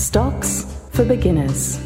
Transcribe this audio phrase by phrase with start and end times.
[0.00, 1.78] Stocks for beginners.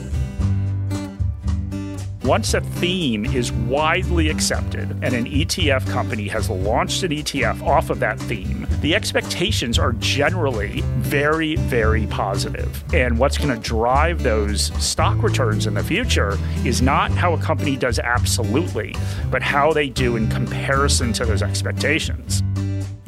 [2.22, 7.91] Once a theme is widely accepted and an ETF company has launched an ETF off
[7.91, 12.84] of that theme, the expectations are generally very, very positive.
[12.95, 17.38] And what's going to drive those stock returns in the future is not how a
[17.38, 18.94] company does absolutely,
[19.28, 22.44] but how they do in comparison to those expectations.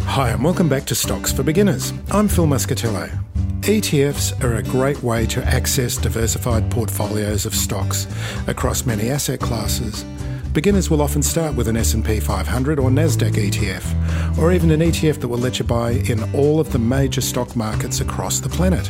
[0.00, 1.92] Hi, and welcome back to Stocks for Beginners.
[2.10, 3.25] I'm Phil Muscatello.
[3.66, 8.06] ETFs are a great way to access diversified portfolios of stocks
[8.46, 10.04] across many asset classes.
[10.52, 15.20] Beginners will often start with an S&P 500 or Nasdaq ETF, or even an ETF
[15.20, 18.86] that will let you buy in all of the major stock markets across the planet.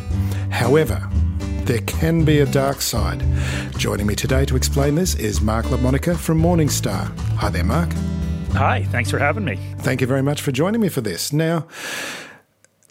[0.50, 1.08] However,
[1.64, 3.24] there can be a dark side.
[3.78, 7.18] Joining me today to explain this is Mark LaMonica from Morningstar.
[7.36, 7.90] Hi there, Mark.
[8.52, 9.58] Hi, thanks for having me.
[9.78, 11.32] Thank you very much for joining me for this.
[11.32, 11.66] Now,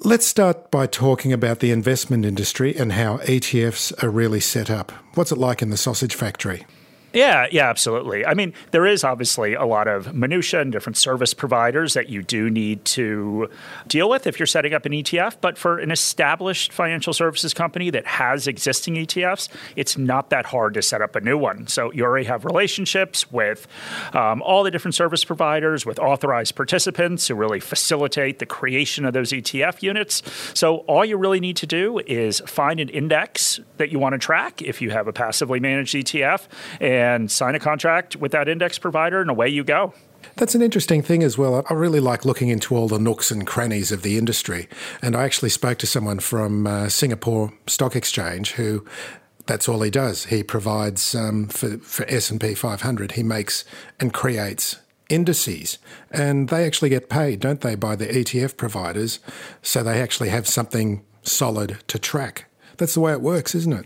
[0.06, 4.92] Let's start by talking about the investment industry and how ETFs are really set up.
[5.16, 6.68] What's it like in the sausage factory?
[7.16, 8.26] Yeah, yeah, absolutely.
[8.26, 12.22] I mean, there is obviously a lot of minutia and different service providers that you
[12.22, 13.50] do need to
[13.88, 15.38] deal with if you're setting up an ETF.
[15.40, 20.74] But for an established financial services company that has existing ETFs, it's not that hard
[20.74, 21.68] to set up a new one.
[21.68, 23.66] So you already have relationships with
[24.14, 29.14] um, all the different service providers, with authorized participants who really facilitate the creation of
[29.14, 30.22] those ETF units.
[30.54, 34.20] So all you really need to do is find an index that you want to
[34.20, 36.48] track if you have a passively managed ETF.
[36.82, 39.94] And and sign a contract with that index provider, and away you go.
[40.38, 41.66] That's an interesting thing as well.
[41.70, 44.68] I really like looking into all the nooks and crannies of the industry.
[45.02, 48.86] And I actually spoke to someone from uh, Singapore Stock Exchange who
[49.46, 50.26] that's all he does.
[50.26, 53.12] He provides um, for, for S&P 500.
[53.14, 53.64] He makes
[54.00, 54.78] and creates
[55.08, 55.78] indices
[56.10, 59.20] and they actually get paid, don't they, by the ETF providers.
[59.62, 62.50] So they actually have something solid to track.
[62.78, 63.86] That's the way it works, isn't it?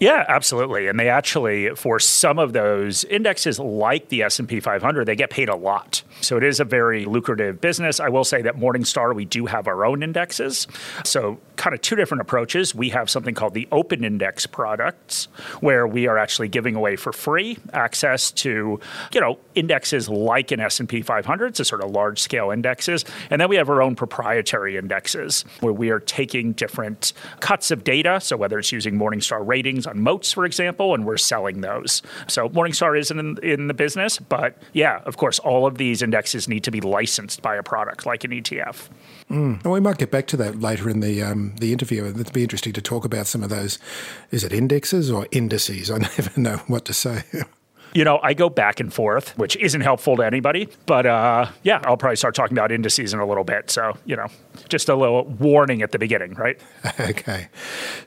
[0.00, 0.86] Yeah, absolutely.
[0.88, 5.50] And they actually, for some of those indexes like the S&P 500, they get paid
[5.50, 6.02] a lot.
[6.22, 8.00] So it is a very lucrative business.
[8.00, 10.66] I will say that Morningstar, we do have our own indexes.
[11.04, 12.74] So kind of two different approaches.
[12.74, 15.28] We have something called the open index products,
[15.60, 18.80] where we are actually giving away for free access to,
[19.12, 23.04] you know, indexes like an S&P 500, so sort of large scale indexes.
[23.28, 27.84] And then we have our own proprietary indexes, where we are taking different cuts of
[27.84, 28.18] data.
[28.22, 32.02] So whether it's using Morningstar ratings on moats, for example, and we're selling those.
[32.28, 36.48] So Morningstar isn't in, in the business, but yeah, of course, all of these indexes
[36.48, 38.88] need to be licensed by a product like an ETF.
[39.30, 39.62] Mm.
[39.64, 42.06] Well, we might get back to that later in the um, the interview.
[42.06, 43.78] It'd be interesting to talk about some of those.
[44.30, 45.90] Is it indexes or indices?
[45.90, 47.24] I never know what to say.
[47.92, 50.68] You know, I go back and forth, which isn't helpful to anybody.
[50.86, 53.70] But uh, yeah, I'll probably start talking about indices in a little bit.
[53.70, 54.26] So, you know,
[54.68, 56.60] just a little warning at the beginning, right?
[57.00, 57.48] okay.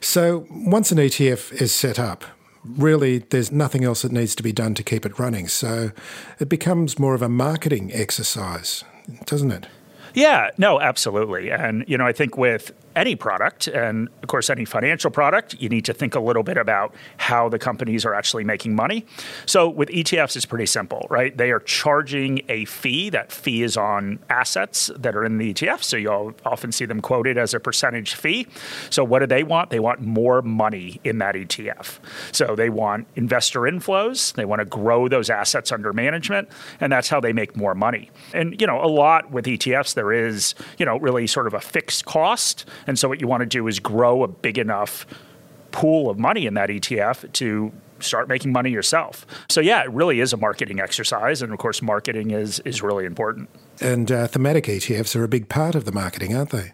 [0.00, 2.24] So once an ETF is set up,
[2.64, 5.48] really there's nothing else that needs to be done to keep it running.
[5.48, 5.90] So
[6.38, 8.84] it becomes more of a marketing exercise,
[9.26, 9.66] doesn't it?
[10.14, 11.50] Yeah, no, absolutely.
[11.50, 15.68] And, you know, I think with any product, and of course, any financial product, you
[15.68, 19.06] need to think a little bit about how the companies are actually making money.
[19.46, 21.36] So with ETFs, it's pretty simple, right?
[21.36, 23.10] They are charging a fee.
[23.10, 25.82] That fee is on assets that are in the ETF.
[25.82, 28.46] So you'll often see them quoted as a percentage fee.
[28.90, 29.70] So what do they want?
[29.70, 31.98] They want more money in that ETF.
[32.32, 34.34] So they want investor inflows.
[34.34, 36.48] They want to grow those assets under management,
[36.80, 38.10] and that's how they make more money.
[38.32, 41.60] And you know, a lot with ETFs, there is you know really sort of a
[41.60, 45.06] fixed cost and so what you want to do is grow a big enough
[45.70, 49.26] pool of money in that ETF to start making money yourself.
[49.48, 53.04] So yeah, it really is a marketing exercise, and of course, marketing is is really
[53.04, 53.48] important.
[53.80, 56.72] And uh, thematic ETFs are a big part of the marketing, aren't they?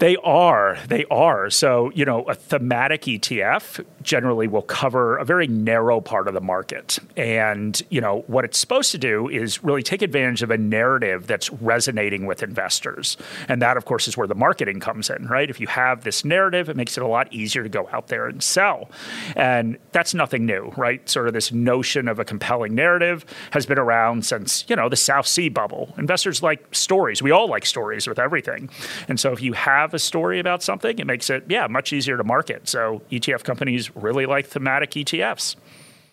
[0.00, 0.78] They are.
[0.88, 1.50] They are.
[1.50, 6.40] So, you know, a thematic ETF generally will cover a very narrow part of the
[6.40, 6.98] market.
[7.18, 11.26] And, you know, what it's supposed to do is really take advantage of a narrative
[11.26, 13.18] that's resonating with investors.
[13.46, 15.50] And that, of course, is where the marketing comes in, right?
[15.50, 18.26] If you have this narrative, it makes it a lot easier to go out there
[18.26, 18.90] and sell.
[19.36, 21.06] And that's nothing new, right?
[21.10, 24.96] Sort of this notion of a compelling narrative has been around since, you know, the
[24.96, 25.92] South Sea bubble.
[25.98, 27.20] Investors like stories.
[27.20, 28.70] We all like stories with everything.
[29.06, 31.92] And so if you have have a story about something, it makes it, yeah, much
[31.92, 32.68] easier to market.
[32.68, 35.56] So ETF companies really like thematic ETFs.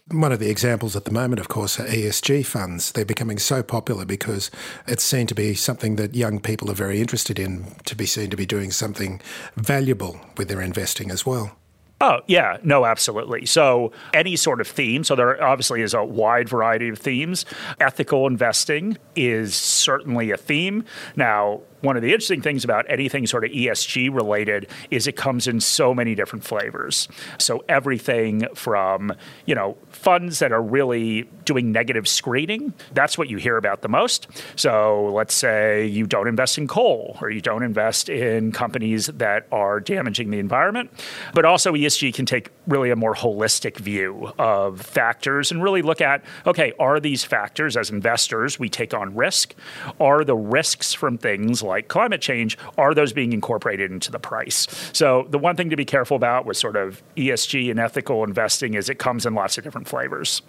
[0.10, 2.94] One of the examples at the moment, of course, are ESG funds.
[2.94, 4.50] They're becoming so popular because
[4.88, 8.30] it's seen to be something that young people are very interested in, to be seen
[8.30, 9.22] to be doing something
[9.58, 11.58] valuable with their investing as well.
[12.00, 13.48] Oh, yeah, no, absolutely.
[13.48, 17.44] So, any sort of theme, so there obviously is a wide variety of themes.
[17.80, 20.86] Ethical investing is certainly a theme.
[21.16, 25.48] Now, one of the interesting things about anything sort of ESG related is it comes
[25.48, 27.08] in so many different flavors.
[27.38, 29.14] So everything from,
[29.46, 33.90] you know, funds that are really doing negative screening, that's what you hear about the
[33.90, 34.28] most.
[34.56, 39.48] So let's say you don't invest in coal or you don't invest in companies that
[39.52, 40.92] are damaging the environment.
[41.34, 46.02] But also ESG can take really a more holistic view of factors and really look
[46.02, 49.54] at, okay, are these factors as investors we take on risk?
[50.00, 54.68] Are the risks from things like climate change, are those being incorporated into the price?
[54.94, 58.74] So the one thing to be careful about with sort of ESG and ethical investing
[58.74, 60.42] is it comes in lots of different flavors.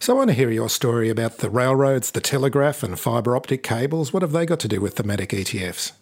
[0.00, 3.62] So I want to hear your story about the railroads, the telegraph, and fibre optic
[3.62, 4.12] cables.
[4.12, 5.92] What have they got to do with thematic ETFs?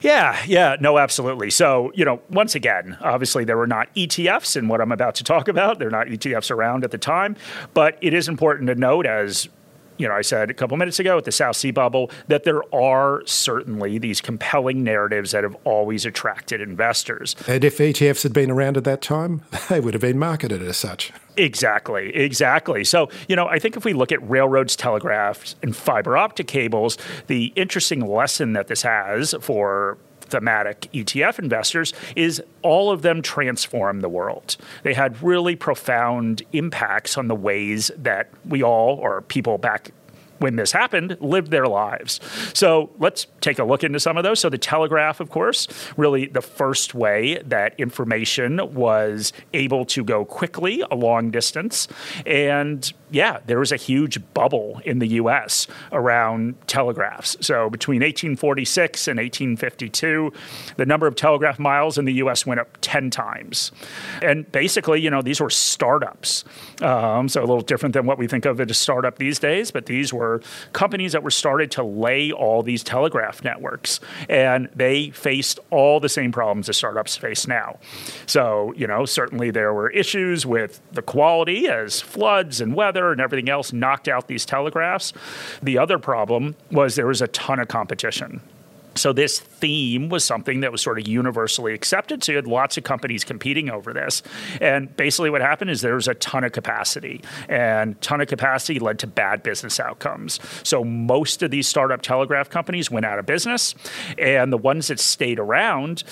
[0.00, 1.50] Yeah, yeah, no, absolutely.
[1.50, 5.24] So, you know, once again, obviously there were not ETFs in what I'm about to
[5.24, 5.78] talk about.
[5.78, 7.36] They're not ETFs around at the time,
[7.72, 9.48] but it is important to note as
[9.96, 12.62] you know, I said a couple minutes ago at the South Sea bubble that there
[12.74, 17.36] are certainly these compelling narratives that have always attracted investors.
[17.46, 20.76] And if ETFs had been around at that time, they would have been marketed as
[20.76, 21.12] such.
[21.36, 22.84] Exactly, exactly.
[22.84, 26.96] So, you know, I think if we look at railroads, telegraphs, and fiber optic cables,
[27.26, 34.00] the interesting lesson that this has for thematic ETF investors is all of them transform
[34.00, 34.56] the world.
[34.82, 39.92] They had really profound impacts on the ways that we all, or people back
[40.38, 42.20] when this happened, lived their lives.
[42.52, 44.40] So let's take a look into some of those.
[44.40, 45.66] So, the telegraph, of course,
[45.96, 51.88] really the first way that information was able to go quickly a long distance.
[52.26, 57.36] And yeah, there was a huge bubble in the US around telegraphs.
[57.40, 60.32] So between 1846 and 1852,
[60.76, 63.70] the number of telegraph miles in the US went up 10 times.
[64.20, 66.44] And basically, you know, these were startups.
[66.82, 69.70] Um, so a little different than what we think of as a startup these days,
[69.70, 70.33] but these were
[70.72, 74.00] companies that were started to lay all these telegraph networks.
[74.28, 77.78] And they faced all the same problems that startups face now.
[78.26, 83.12] So, you know, certainly there were issues with the quality as floods and weather weather
[83.12, 85.12] and everything else knocked out these telegraphs.
[85.62, 88.40] The other problem was there was a ton of competition.
[88.96, 92.22] So this theme was something that was sort of universally accepted.
[92.22, 94.22] So you had lots of companies competing over this.
[94.60, 97.22] And basically what happened is there was a ton of capacity.
[97.48, 100.40] And ton of capacity led to bad business outcomes.
[100.62, 103.74] So most of these startup telegraph companies went out of business.
[104.18, 106.04] And the ones that stayed around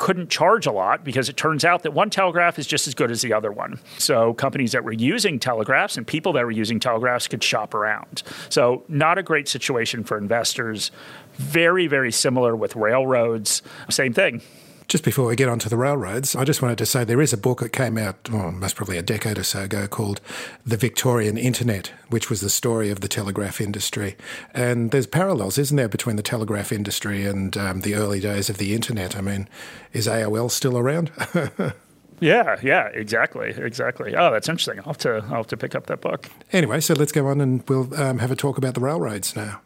[0.00, 3.10] couldn't charge a lot because it turns out that one telegraph is just as good
[3.10, 3.78] as the other one.
[3.98, 8.22] So companies that were using telegraphs and people that were using telegraphs could shop around.
[8.48, 10.90] So not a great situation for investors.
[11.34, 13.62] Very, very similar with railroads.
[13.90, 14.40] Same thing.
[14.90, 17.36] Just before we get onto the railroads, I just wanted to say there is a
[17.36, 20.20] book that came out, oh, most probably a decade or so ago, called
[20.66, 24.16] The Victorian Internet, which was the story of the telegraph industry.
[24.52, 28.58] And there's parallels, isn't there, between the telegraph industry and um, the early days of
[28.58, 29.16] the internet?
[29.16, 29.48] I mean,
[29.92, 31.12] is AOL still around?
[32.22, 34.14] Yeah, yeah, exactly, exactly.
[34.14, 34.78] Oh, that's interesting.
[34.80, 36.28] I'll have to, I'll have to pick up that book.
[36.52, 39.62] Anyway, so let's go on and we'll um, have a talk about the railroads now.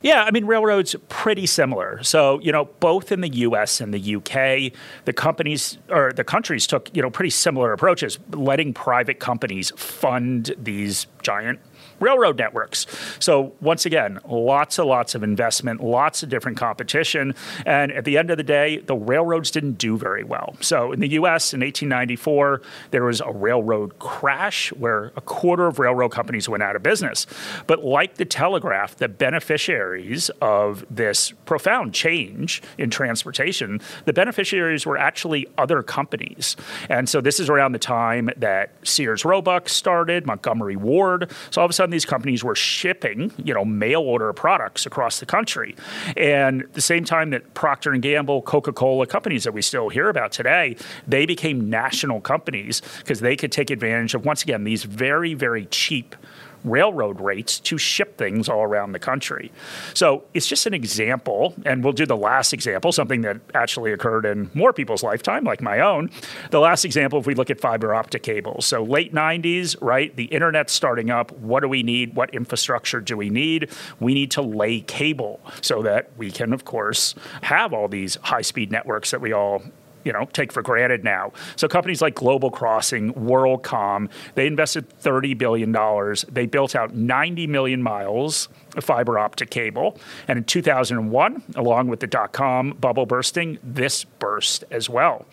[0.00, 2.00] Yeah, I mean, railroads pretty similar.
[2.04, 4.72] So, you know, both in the US and the UK,
[5.06, 10.54] the companies or the countries took, you know, pretty similar approaches, letting private companies fund
[10.56, 11.58] these giant
[12.00, 12.86] railroad networks.
[13.18, 17.34] So once again, lots and lots of investment, lots of different competition,
[17.66, 20.56] and at the end of the day, the railroads didn't do very well.
[20.60, 21.52] So in the U.S.
[21.52, 26.76] in 1894, there was a railroad crash where a quarter of railroad companies went out
[26.76, 27.26] of business.
[27.66, 34.96] But like the telegraph, the beneficiaries of this profound change in transportation, the beneficiaries were
[34.96, 36.56] actually other companies.
[36.88, 41.30] And so this is around the time that Sears Roebuck started, Montgomery Ward.
[41.50, 45.26] So of a sudden these companies were shipping, you know, mail order products across the
[45.26, 45.76] country.
[46.16, 50.32] And the same time that Procter and Gamble, Coca-Cola, companies that we still hear about
[50.32, 55.34] today, they became national companies because they could take advantage of once again these very
[55.34, 56.16] very cheap
[56.64, 59.52] railroad rates to ship things all around the country.
[59.94, 64.24] So it's just an example, and we'll do the last example, something that actually occurred
[64.24, 66.10] in more people's lifetime, like my own.
[66.50, 68.66] The last example, if we look at fiber optic cables.
[68.66, 70.14] So late 90s, right?
[70.14, 71.32] The internet's starting up.
[71.32, 72.14] What do we need?
[72.14, 73.70] What infrastructure do we need?
[74.00, 78.42] We need to lay cable so that we can, of course, have all these high
[78.42, 79.62] speed networks that we all
[80.08, 81.32] you know take for granted now.
[81.56, 86.24] So companies like Global Crossing, WorldCom, they invested 30 billion dollars.
[86.30, 92.00] They built out 90 million miles of fiber optic cable, and in 2001, along with
[92.00, 95.26] the dot com bubble bursting, this burst as well.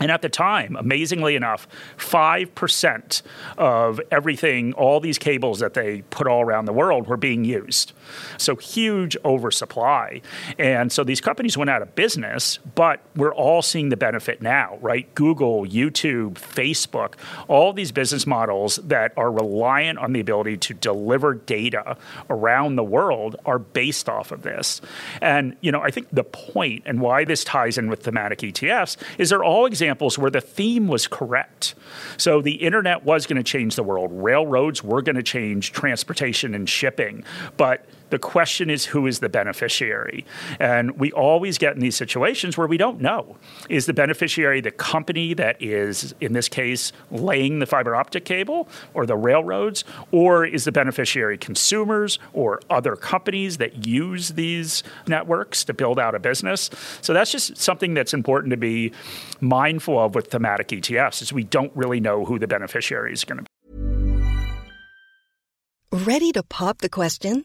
[0.00, 3.22] And at the time, amazingly enough, 5%
[3.56, 7.92] of everything, all these cables that they put all around the world were being used.
[8.38, 10.20] So huge oversupply.
[10.58, 14.78] And so these companies went out of business, but we're all seeing the benefit now,
[14.80, 15.12] right?
[15.14, 17.14] Google, YouTube, Facebook,
[17.48, 21.96] all these business models that are reliant on the ability to deliver data
[22.30, 24.80] around the world are based off of this.
[25.20, 28.96] And, you know, I think the point and why this ties in with thematic ETFs
[29.18, 31.74] is they're all examples where the theme was correct.
[32.16, 34.10] So the internet was going to change the world.
[34.12, 37.24] Railroads were going to change transportation and shipping.
[37.56, 40.24] But the question is who is the beneficiary?
[40.60, 43.36] And we always get in these situations where we don't know.
[43.68, 48.68] Is the beneficiary the company that is, in this case, laying the fiber optic cable
[48.92, 49.84] or the railroads?
[50.12, 56.14] Or is the beneficiary consumers or other companies that use these networks to build out
[56.14, 56.70] a business?
[57.00, 58.92] So that's just something that's important to be
[59.40, 63.38] mindful of with thematic ETFs is we don't really know who the beneficiary is going
[63.38, 63.48] to be.
[65.92, 67.44] Ready to pop the question?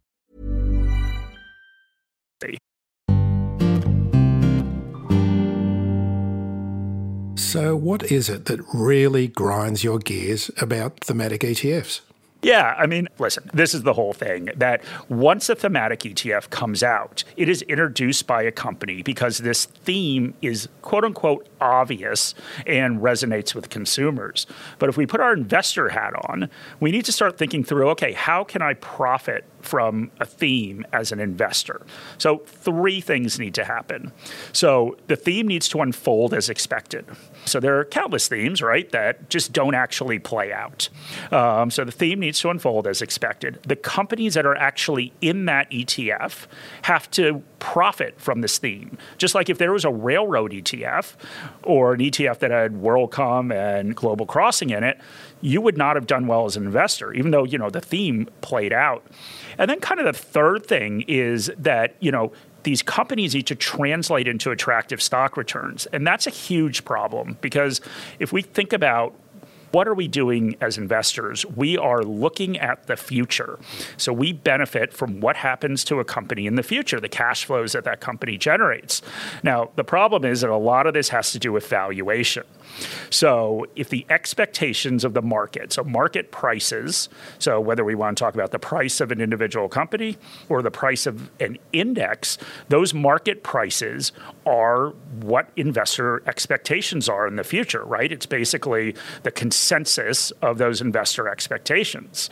[7.35, 12.01] So, what is it that really grinds your gears about thematic ETFs?
[12.43, 16.81] Yeah, I mean, listen, this is the whole thing that once a thematic ETF comes
[16.81, 22.33] out, it is introduced by a company because this theme is quote unquote obvious
[22.65, 24.47] and resonates with consumers.
[24.79, 28.13] But if we put our investor hat on, we need to start thinking through okay,
[28.13, 31.85] how can I profit from a theme as an investor?
[32.17, 34.11] So, three things need to happen.
[34.53, 37.05] So, the theme needs to unfold as expected.
[37.45, 40.89] So, there are countless themes, right, that just don't actually play out.
[41.31, 43.59] Um, so, the theme needs to unfold as expected.
[43.63, 46.47] The companies that are actually in that ETF
[46.83, 48.97] have to profit from this theme.
[49.17, 51.13] Just like if there was a railroad ETF
[51.63, 54.99] or an ETF that had WorldCom and Global Crossing in it,
[55.41, 58.29] you would not have done well as an investor, even though you know the theme
[58.41, 59.05] played out.
[59.57, 62.31] And then, kind of the third thing is that you know
[62.63, 65.87] these companies need to translate into attractive stock returns.
[65.87, 67.81] And that's a huge problem because
[68.19, 69.15] if we think about
[69.71, 71.45] what are we doing as investors?
[71.45, 73.59] We are looking at the future.
[73.97, 77.73] So we benefit from what happens to a company in the future, the cash flows
[77.73, 79.01] that that company generates.
[79.43, 82.43] Now, the problem is that a lot of this has to do with valuation.
[83.09, 87.09] So if the expectations of the market, so market prices,
[87.39, 90.17] so whether we want to talk about the price of an individual company
[90.49, 92.37] or the price of an index,
[92.69, 94.11] those market prices
[94.45, 94.89] are
[95.21, 98.11] what investor expectations are in the future, right?
[98.11, 99.60] It's basically the consensus
[100.41, 102.29] of those investor expectations.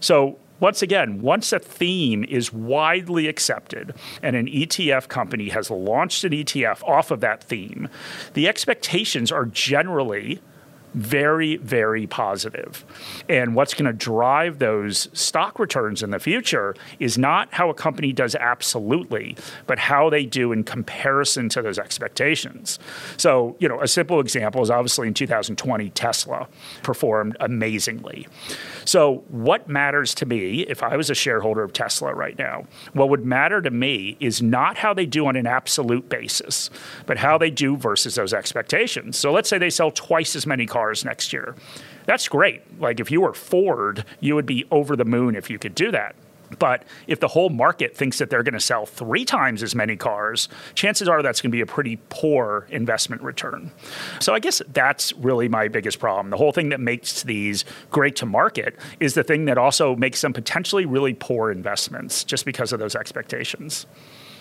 [0.00, 6.22] So once again, once a theme is widely accepted and an ETF company has launched
[6.22, 7.88] an ETF off of that theme,
[8.34, 10.40] the expectations are generally
[10.94, 12.84] very, very positive.
[13.28, 17.74] And what's going to drive those stock returns in the future is not how a
[17.74, 22.78] company does absolutely, but how they do in comparison to those expectations.
[23.16, 26.48] So, you know, a simple example is obviously in 2020, Tesla
[26.82, 28.26] performed amazingly.
[28.84, 32.64] So, what matters to me if I was a shareholder of Tesla right now?
[32.92, 36.70] What would matter to me is not how they do on an absolute basis,
[37.06, 39.16] but how they do versus those expectations.
[39.18, 41.54] So, let's say they sell twice as many cars next year.
[42.06, 42.80] That's great.
[42.80, 45.90] Like if you were Ford, you would be over the moon if you could do
[45.92, 46.14] that.
[46.58, 49.96] But if the whole market thinks that they're going to sell three times as many
[49.96, 53.70] cars, chances are that's going to be a pretty poor investment return.
[54.20, 56.30] So I guess that's really my biggest problem.
[56.30, 60.20] The whole thing that makes these great to market is the thing that also makes
[60.20, 63.86] them potentially really poor investments just because of those expectations.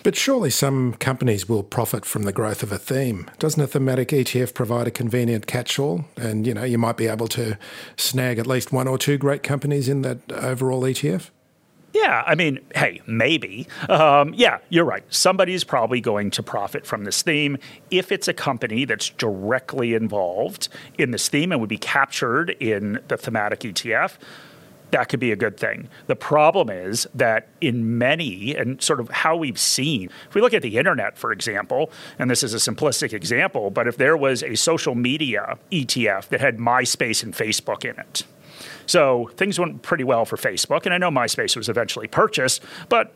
[0.03, 3.29] But surely some companies will profit from the growth of a theme.
[3.37, 6.05] Doesn't a thematic ETF provide a convenient catch-all?
[6.17, 7.57] And you know, you might be able to
[7.97, 11.29] snag at least one or two great companies in that overall ETF.
[11.93, 13.67] Yeah, I mean, hey, maybe.
[13.89, 15.03] Um, yeah, you're right.
[15.13, 17.57] Somebody's probably going to profit from this theme
[17.89, 22.99] if it's a company that's directly involved in this theme and would be captured in
[23.09, 24.17] the thematic ETF.
[24.91, 25.89] That could be a good thing.
[26.07, 30.53] The problem is that in many, and sort of how we've seen, if we look
[30.53, 34.43] at the internet, for example, and this is a simplistic example, but if there was
[34.43, 38.23] a social media ETF that had MySpace and Facebook in it,
[38.91, 40.83] so things went pretty well for Facebook.
[40.83, 43.13] And I know MySpace was eventually purchased, but,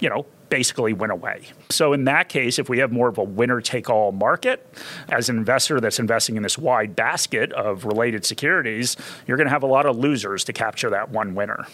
[0.00, 1.42] you know, basically went away.
[1.70, 4.66] So in that case, if we have more of a winner take all market,
[5.10, 8.96] as an investor that's investing in this wide basket of related securities,
[9.28, 11.64] you're going to have a lot of losers to capture that one winner.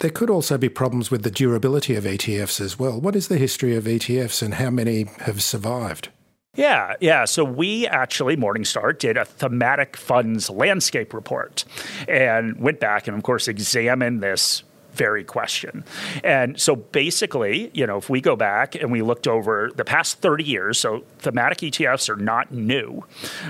[0.00, 3.00] There could also be problems with the durability of ETFs as well.
[3.00, 6.10] What is the history of ETFs and how many have survived?
[6.56, 7.24] Yeah, yeah.
[7.24, 11.64] So we actually, Morningstar, did a thematic funds landscape report
[12.08, 14.62] and went back and, of course, examined this
[14.94, 15.84] very question.
[16.22, 20.18] And so basically, you know, if we go back and we looked over the past
[20.18, 23.04] 30 years, so thematic ETFs are not new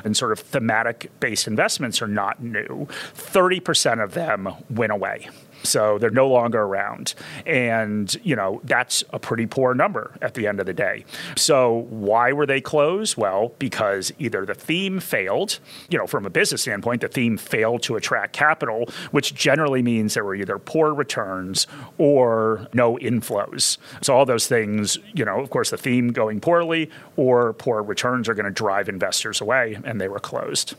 [0.04, 5.28] and sort of thematic based investments are not new, 30% of them went away.
[5.64, 7.14] So they're no longer around.
[7.46, 11.04] And, you know, that's a pretty poor number at the end of the day.
[11.36, 13.16] So why were they closed?
[13.16, 17.82] Well, because either the theme failed, you know, from a business standpoint, the theme failed
[17.84, 21.66] to attract capital, which generally means there were either poor returns
[21.98, 23.78] or no inflows.
[24.02, 28.28] So all those things, you know, of course, the theme going poorly or poor returns
[28.28, 30.74] are going to drive investors away, and they were closed.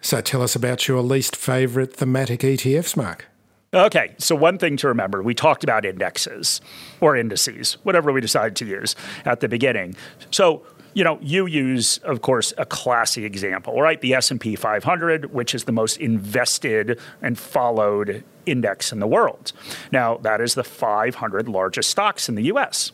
[0.00, 3.29] So tell us about your least favorite thematic ETFs, Mark.
[3.72, 6.60] Okay, so one thing to remember, we talked about indexes
[7.00, 9.94] or indices, whatever we decide to use at the beginning.
[10.32, 14.00] So, you know, you use, of course, a classy example, right?
[14.00, 19.52] The S&P 500, which is the most invested and followed index in the world.
[19.92, 22.90] Now, that is the 500 largest stocks in the US.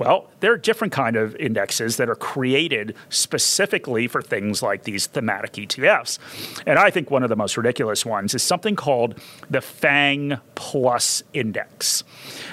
[0.00, 5.06] Well, there are different kind of indexes that are created specifically for things like these
[5.06, 6.18] thematic ETFs.
[6.66, 11.22] And I think one of the most ridiculous ones is something called the FANG Plus
[11.34, 12.02] Index.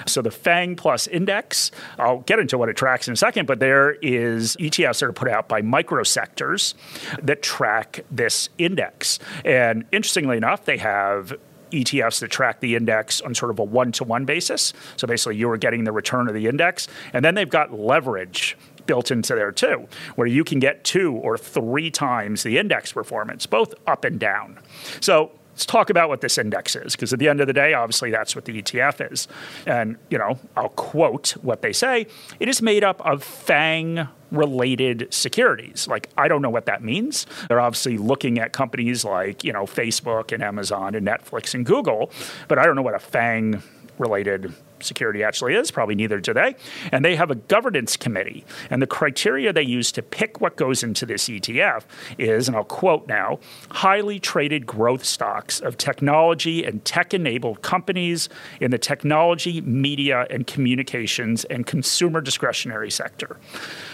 [0.04, 3.60] So the FANG Plus Index, I'll get into what it tracks in a second, but
[3.60, 6.74] there is ETFs that are put out by MicroSectors
[7.22, 9.18] that track this index.
[9.42, 11.32] And interestingly enough, they have
[11.70, 14.72] ETFs that track the index on sort of a one to one basis.
[14.96, 16.88] So basically, you are getting the return of the index.
[17.12, 21.38] And then they've got leverage built into there too, where you can get two or
[21.38, 24.58] three times the index performance, both up and down.
[25.00, 27.74] So let's talk about what this index is, because at the end of the day,
[27.74, 29.26] obviously that's what the ETF is.
[29.66, 32.06] And, you know, I'll quote what they say
[32.38, 35.88] it is made up of FANG related securities.
[35.88, 37.26] Like, I don't know what that means.
[37.48, 42.12] They're obviously looking at companies like, you know, Facebook and Amazon and Netflix and Google,
[42.46, 43.60] but I don't know what a FANG
[43.98, 45.70] related security actually is.
[45.70, 46.54] Probably neither do they.
[46.92, 48.44] And they have a governance committee.
[48.70, 51.84] And the criteria they use to pick what goes into this ETF
[52.18, 58.28] is, and I'll quote now highly traded growth stocks of technology and tech enabled companies
[58.60, 63.38] in the technology, media, and communications and consumer discretionary sector.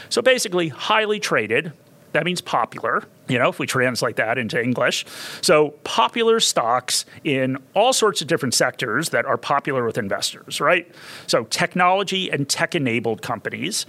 [0.09, 1.73] So basically, highly traded,
[2.13, 5.07] that means popular, you know, if we translate that into English.
[5.41, 10.91] So, popular stocks in all sorts of different sectors that are popular with investors, right?
[11.27, 13.87] So, technology and tech enabled companies.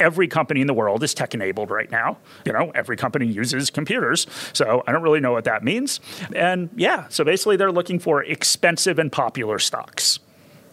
[0.00, 2.18] Every company in the world is tech enabled right now.
[2.44, 4.26] You know, every company uses computers.
[4.52, 6.00] So, I don't really know what that means.
[6.34, 10.18] And yeah, so basically, they're looking for expensive and popular stocks.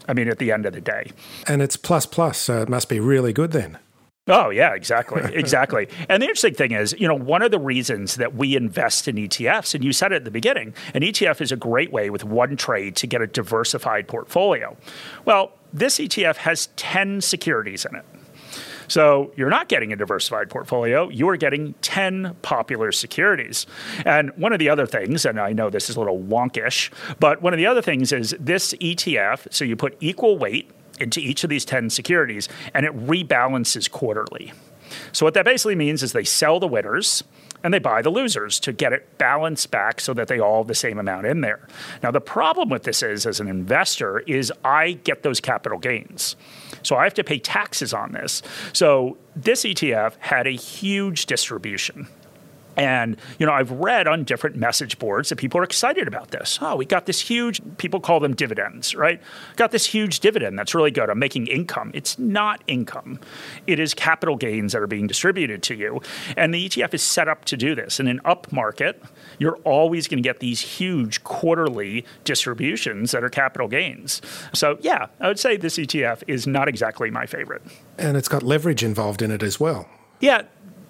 [0.07, 1.11] I mean, at the end of the day.
[1.47, 3.77] And it's plus plus, so it must be really good then.
[4.27, 5.21] Oh, yeah, exactly.
[5.41, 5.87] Exactly.
[6.07, 9.15] and the interesting thing is, you know, one of the reasons that we invest in
[9.15, 12.23] ETFs, and you said it at the beginning, an ETF is a great way with
[12.23, 14.77] one trade to get a diversified portfolio.
[15.25, 18.05] Well, this ETF has 10 securities in it.
[18.87, 23.65] So you're not getting a diversified portfolio, you are getting 10 popular securities.
[24.05, 27.41] And one of the other things, and I know this is a little wonkish, but
[27.41, 30.69] one of the other things is this ETF, so you put equal weight
[31.01, 34.53] into each of these 10 securities and it rebalances quarterly.
[35.11, 37.23] So, what that basically means is they sell the winners
[37.63, 40.67] and they buy the losers to get it balanced back so that they all have
[40.67, 41.67] the same amount in there.
[42.01, 46.35] Now, the problem with this is, as an investor, is I get those capital gains.
[46.83, 48.41] So I have to pay taxes on this.
[48.73, 52.07] So this ETF had a huge distribution.
[52.77, 56.57] And, you know, I've read on different message boards that people are excited about this.
[56.61, 59.21] Oh, we got this huge, people call them dividends, right?
[59.55, 61.09] Got this huge dividend that's really good.
[61.09, 61.91] I'm making income.
[61.93, 63.19] It's not income,
[63.67, 66.01] it is capital gains that are being distributed to you.
[66.37, 67.99] And the ETF is set up to do this.
[67.99, 69.01] In an up market,
[69.37, 74.21] you're always going to get these huge quarterly distributions that are capital gains.
[74.53, 77.63] So, yeah, I would say this ETF is not exactly my favorite.
[77.97, 79.89] And it's got leverage involved in it as well.
[80.19, 80.43] Yeah,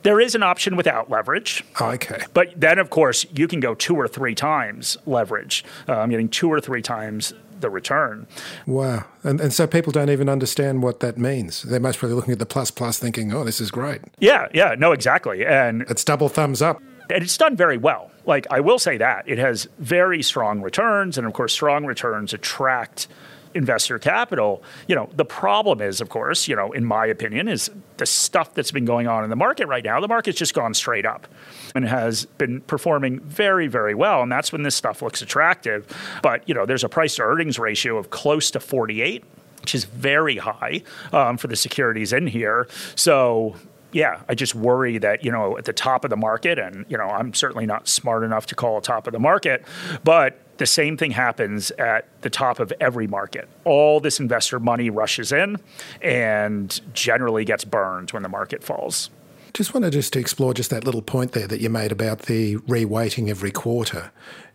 [0.04, 1.64] there is an option without leverage.
[1.80, 2.24] Okay.
[2.34, 5.64] But then, of course, you can go two or three times leverage.
[5.88, 8.28] Uh, getting two or three times the return.
[8.66, 9.06] Wow.
[9.24, 11.62] And, and so people don't even understand what that means.
[11.62, 14.02] They're most probably looking at the plus plus thinking, oh, this is great.
[14.20, 15.46] Yeah, yeah, no, exactly.
[15.46, 16.82] And it's double thumbs up.
[17.10, 18.10] And it's done very well.
[18.26, 19.28] Like, I will say that.
[19.28, 21.18] It has very strong returns.
[21.18, 23.08] And of course, strong returns attract
[23.54, 24.64] investor capital.
[24.88, 28.54] You know, the problem is, of course, you know, in my opinion, is the stuff
[28.54, 30.00] that's been going on in the market right now.
[30.00, 31.28] The market's just gone straight up
[31.76, 34.22] and has been performing very, very well.
[34.22, 35.88] And that's when this stuff looks attractive.
[36.22, 39.24] But, you know, there's a price to earnings ratio of close to 48
[39.62, 40.82] which is very high
[41.14, 42.68] um, for the securities in here.
[42.96, 43.56] So
[43.92, 46.98] yeah, I just worry that, you know, at the top of the market, and, you
[46.98, 49.66] know, I'm certainly not smart enough to call a top of the market,
[50.04, 53.50] but the same thing happens at the top of every market.
[53.64, 55.58] All this investor money rushes in
[56.04, 59.10] and generally gets burned when the market falls.
[59.56, 62.58] Just wanted just to explore just that little point there that you made about the
[62.58, 64.12] reweighting every quarter.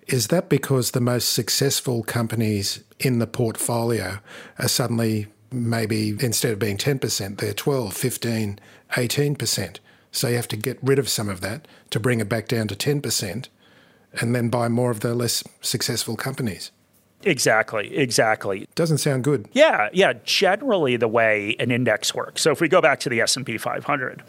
[0.06, 4.20] Is that because the most successful companies in the portfolio
[4.60, 8.60] are suddenly maybe instead of being 10%, they're 12, 15,
[8.92, 9.78] 18%.
[10.12, 12.68] So you have to get rid of some of that to bring it back down
[12.68, 13.48] to 10%
[14.20, 16.70] and then buy more of the less successful companies.
[17.22, 18.68] Exactly, exactly.
[18.74, 19.48] Doesn't sound good.
[19.52, 22.42] Yeah, yeah, generally the way an index works.
[22.42, 24.22] So if we go back to the S&P 500,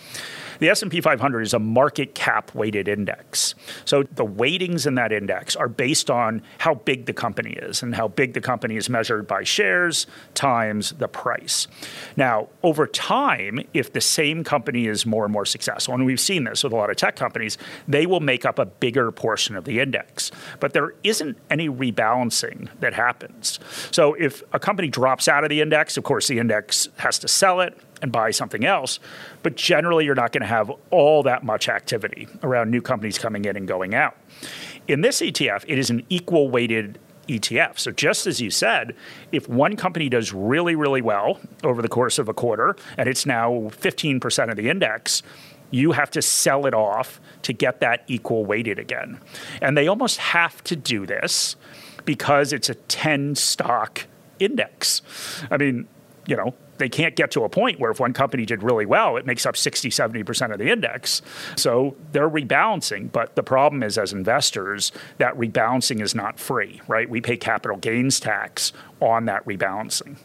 [0.60, 3.56] the S&P 500 is a market cap weighted index.
[3.86, 7.96] So the weightings in that index are based on how big the company is and
[7.96, 11.68] how big the company is measured by shares times the price.
[12.16, 16.44] Now, over time, if the same company is more and more successful, and we've seen
[16.44, 19.66] this with a lot of tech companies, they will make up a bigger portion of
[19.66, 20.32] the index.
[20.60, 23.60] But there isn't any rebalancing that happens.
[23.92, 27.28] So if a company drops out of the index, of course the index has to
[27.28, 29.00] sell it and buy something else.
[29.44, 33.46] But generally, you're not going to have all that much activity around new companies coming
[33.46, 34.16] in and going out.
[34.88, 37.78] In this ETF, it is an equal weighted ETF.
[37.80, 38.96] So, just as you said,
[39.32, 43.26] if one company does really, really well over the course of a quarter and it's
[43.26, 45.24] now 15% of the index,
[45.72, 49.20] you have to sell it off to get that equal weighted again.
[49.62, 51.56] And they almost have to do this
[52.06, 54.08] because it's a 10 stock
[54.40, 55.02] index.
[55.52, 55.88] I mean,
[56.26, 59.18] you know, they can't get to a point where if one company did really well,
[59.18, 61.22] it makes up 60, 70% of the index.
[61.56, 63.12] So they're rebalancing.
[63.12, 67.10] But the problem is, as investors, that rebalancing is not free, right?
[67.10, 70.18] We pay capital gains tax on that rebalancing.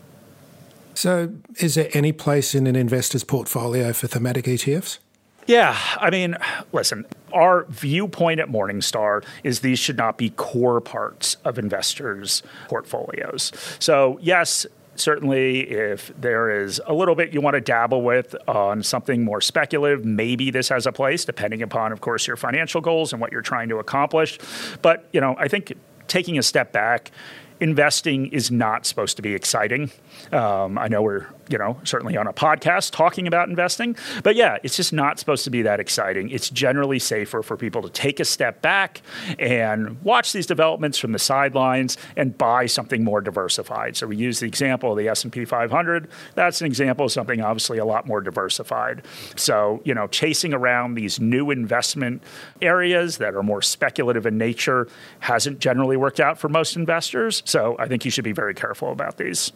[0.95, 4.99] So, is there any place in an investor's portfolio for thematic ETFs?
[5.47, 6.37] Yeah, I mean,
[6.73, 13.51] listen, our viewpoint at Morningstar is these should not be core parts of investors' portfolios.
[13.81, 18.83] So, yes, certainly if there is a little bit you want to dabble with on
[18.83, 23.13] something more speculative maybe this has a place depending upon of course your financial goals
[23.13, 24.39] and what you're trying to accomplish.
[24.83, 25.73] But you know i think
[26.09, 27.11] taking a step back
[27.63, 29.91] investing is not supposed to be exciting.
[30.33, 34.57] Um, I know we're, you know, certainly on a podcast talking about investing, but yeah,
[34.63, 36.31] it's just not supposed to be that exciting.
[36.31, 39.03] It's generally safer for people to take a step back
[39.39, 43.97] and watch these developments from the sidelines and buy something more diversified.
[43.97, 46.09] So we use the example of the S&P 500.
[46.35, 49.05] That's an example of something obviously a lot more diversified.
[49.37, 52.23] So, you know, chasing around these new investment
[52.61, 54.89] areas that are more speculative in nature
[55.21, 57.43] hasn't generally worked out for most investors.
[57.45, 59.53] So I think you should be very careful about these.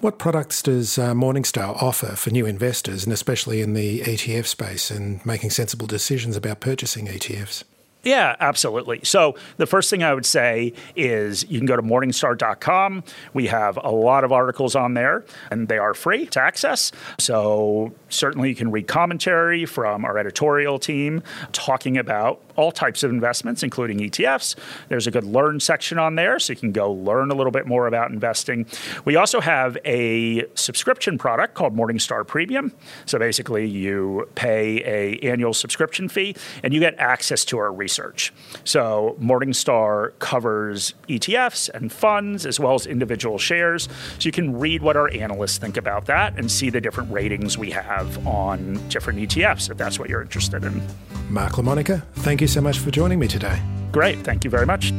[0.00, 4.90] What products does uh, Morningstar offer for new investors, and especially in the ETF space,
[4.90, 7.64] and making sensible decisions about purchasing ETFs?
[8.04, 9.00] Yeah, absolutely.
[9.02, 13.02] So the first thing I would say is you can go to morningstar.com.
[13.32, 16.92] We have a lot of articles on there, and they are free to access.
[17.18, 23.10] So certainly you can read commentary from our editorial team talking about all types of
[23.10, 24.54] investments, including ETFs.
[24.88, 27.66] There's a good learn section on there, so you can go learn a little bit
[27.66, 28.66] more about investing.
[29.04, 32.72] We also have a subscription product called Morningstar Premium.
[33.06, 38.32] So basically, you pay a annual subscription fee, and you get access to our research.
[38.64, 43.88] So Morningstar covers ETFs and funds as well as individual shares.
[44.18, 47.56] So you can read what our analysts think about that and see the different ratings
[47.56, 50.82] we have on different ETFs if that's what you're interested in.
[51.30, 53.60] Mark LaMonica, thank you so much for joining me today.
[53.92, 54.18] Great.
[54.24, 54.92] Thank you very much.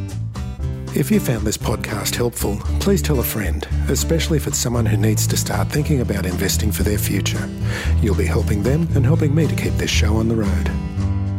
[0.95, 4.95] If you found this podcast helpful, please tell a friend, especially if it's someone who
[4.95, 7.49] needs to start thinking about investing for their future.
[8.01, 10.94] You'll be helping them and helping me to keep this show on the road.